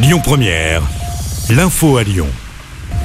[0.00, 0.82] Lyon Première,
[1.50, 2.28] l'info à Lyon.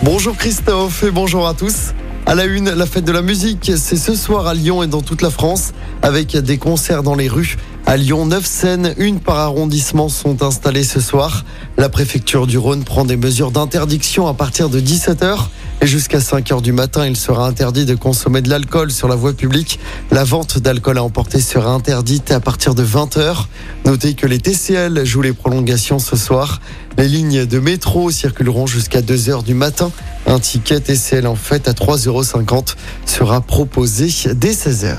[0.03, 1.95] Bonjour Christophe et bonjour à tous.
[2.27, 5.01] À la une, la fête de la musique, c'est ce soir à Lyon et dans
[5.01, 7.57] toute la France, avec des concerts dans les rues.
[7.87, 11.45] À Lyon, neuf scènes, une par arrondissement, sont installées ce soir.
[11.77, 15.47] La préfecture du Rhône prend des mesures d'interdiction à partir de 17h.
[15.83, 19.15] Et jusqu'à 5 h du matin, il sera interdit de consommer de l'alcool sur la
[19.15, 19.81] voie publique.
[20.11, 23.47] La vente d'alcool à emporter sera interdite à partir de 20 h
[23.83, 26.61] Notez que les TCL jouent les prolongations ce soir.
[26.97, 29.91] Les lignes de métro circuleront jusqu'à 2 h du matin.
[30.25, 32.23] Un ticket TCL en fait à 3,50 euros
[33.05, 34.95] sera proposé dès 16 h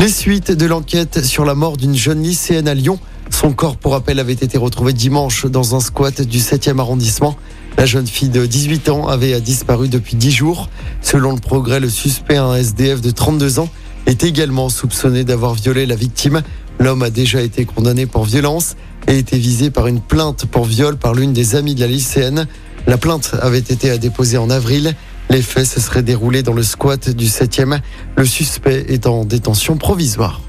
[0.00, 2.98] Les suites de l'enquête sur la mort d'une jeune lycéenne à Lyon.
[3.30, 7.36] Son corps, pour rappel, avait été retrouvé dimanche dans un squat du 7e arrondissement.
[7.76, 10.68] La jeune fille de 18 ans avait disparu depuis 10 jours.
[11.00, 13.68] Selon le progrès, le suspect, un SDF de 32 ans,
[14.06, 16.42] est également soupçonné d'avoir violé la victime.
[16.78, 20.96] L'homme a déjà été condamné pour violence et été visé par une plainte pour viol
[20.96, 22.46] par l'une des amies de la lycéenne.
[22.86, 24.94] La plainte avait été déposée en avril.
[25.28, 27.80] Les faits se seraient déroulés dans le squat du 7e.
[28.16, 30.40] Le suspect est en détention provisoire.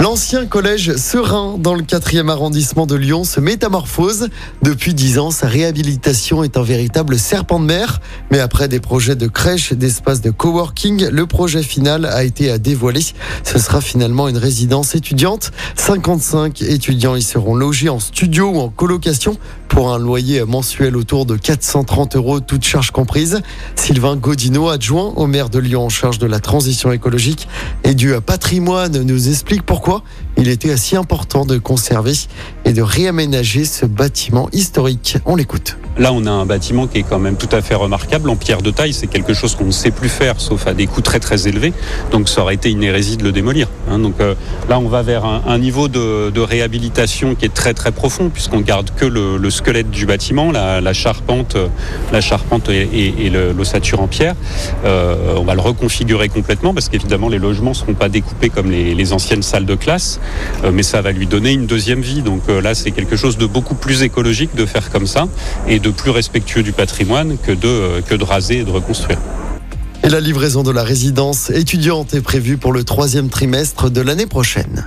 [0.00, 4.28] L'ancien collège Serein dans le 4e arrondissement de Lyon se métamorphose.
[4.62, 8.00] Depuis 10 ans, sa réhabilitation est un véritable serpent de mer.
[8.30, 12.58] Mais après des projets de crèche d'espace de coworking, le projet final a été à
[12.58, 13.00] dévoiler.
[13.42, 15.50] Ce sera finalement une résidence étudiante.
[15.74, 21.26] 55 étudiants y seront logés en studio ou en colocation pour un loyer mensuel autour
[21.26, 23.40] de 430 euros, toutes charges comprises.
[23.74, 27.48] Sylvain Godino, adjoint au maire de Lyon en charge de la transition écologique
[27.82, 30.04] et du patrimoine, nous explique pourquoi pourquoi
[30.38, 32.14] il était si important de conserver
[32.64, 35.18] et de réaménager ce bâtiment historique.
[35.26, 35.76] On l'écoute.
[35.98, 38.30] Là, on a un bâtiment qui est quand même tout à fait remarquable.
[38.30, 40.86] En pierre de taille, c'est quelque chose qu'on ne sait plus faire, sauf à des
[40.86, 41.72] coûts très très élevés.
[42.12, 43.68] Donc, ça aurait été une hérésie de le démolir.
[43.90, 43.98] Hein.
[43.98, 44.34] Donc euh,
[44.68, 48.90] là, on va vers un, niveau de, réhabilitation qui est très très profond, puisqu'on garde
[48.96, 51.56] que le, squelette du bâtiment, la, charpente,
[52.12, 54.34] la charpente et, l'ossature en pierre.
[54.84, 58.70] Euh, on va le reconfigurer complètement, parce qu'évidemment, les logements ne seront pas découpés comme
[58.70, 60.27] les, anciennes salles de classe, euh,
[60.72, 62.22] mais ça va lui donner une deuxième vie.
[62.22, 65.28] Donc là, c'est quelque chose de beaucoup plus écologique de faire comme ça
[65.66, 69.18] et de plus respectueux du patrimoine que de, euh, que de raser et de reconstruire.
[70.04, 74.26] Et la livraison de la résidence étudiante est prévue pour le troisième trimestre de l'année
[74.26, 74.86] prochaine.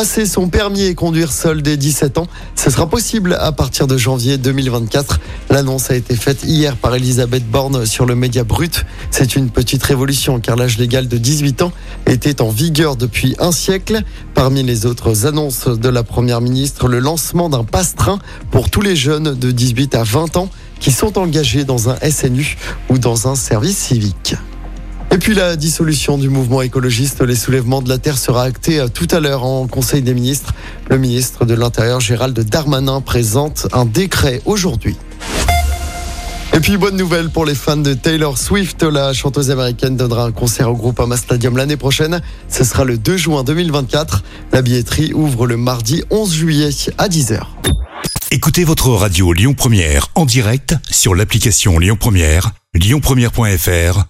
[0.00, 3.98] Passer son permis et conduire seul dès 17 ans, ce sera possible à partir de
[3.98, 5.20] janvier 2024.
[5.50, 8.86] L'annonce a été faite hier par Elisabeth Borne sur le média brut.
[9.10, 11.72] C'est une petite révolution car l'âge légal de 18 ans
[12.06, 14.00] était en vigueur depuis un siècle.
[14.32, 18.96] Parmi les autres annonces de la Première ministre, le lancement d'un passe-train pour tous les
[18.96, 22.56] jeunes de 18 à 20 ans qui sont engagés dans un SNU
[22.88, 24.34] ou dans un service civique.
[25.12, 28.88] Et puis la dissolution du mouvement écologiste Les Soulèvements de la Terre sera actée euh,
[28.88, 30.54] tout à l'heure en Conseil des ministres.
[30.88, 34.96] Le ministre de l'Intérieur Gérald Darmanin présente un décret aujourd'hui.
[36.52, 40.32] Et puis bonne nouvelle pour les fans de Taylor Swift, la chanteuse américaine donnera un
[40.32, 42.20] concert au groupe Ama Stadium l'année prochaine.
[42.48, 44.22] Ce sera le 2 juin 2024.
[44.52, 47.40] La billetterie ouvre le mardi 11 juillet à 10h.
[48.32, 54.09] Écoutez votre radio Lyon Première en direct sur l'application Lyon Première, lyonpremiere.fr